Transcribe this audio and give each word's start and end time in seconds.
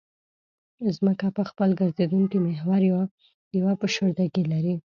ځمکه 0.95 1.27
په 1.37 1.43
خپل 1.49 1.69
ګرځېدونکي 1.79 2.37
محور 2.45 2.81
یوه 3.59 3.73
فشردګي 3.81 4.43
لري 4.53 4.75